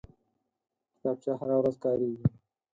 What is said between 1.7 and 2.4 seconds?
کارېږي